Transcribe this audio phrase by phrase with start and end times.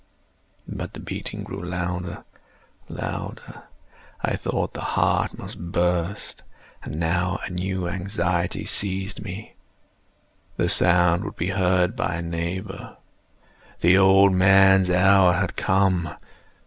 [0.67, 2.23] But the beating grew louder,
[2.89, 3.65] louder!
[4.23, 6.41] I thought the heart must burst.
[6.81, 12.97] And now a new anxiety seized me—the sound would be heard by a neighbour!
[13.81, 16.15] The old man's hour had come!